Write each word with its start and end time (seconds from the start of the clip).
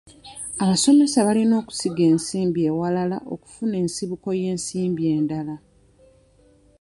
Abasomesa 0.63 1.19
balina 1.27 1.53
okusiga 1.61 2.03
ensimbi 2.11 2.59
ewalala 2.69 3.17
okufuna 3.33 3.75
ensibuko 3.83 4.27
y'ensimbi 4.41 5.03
endala. 5.17 5.55